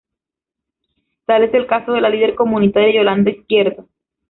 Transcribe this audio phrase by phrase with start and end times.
[1.27, 3.87] Tal es el caso de la líder comunitaria Yolanda Izquierdo.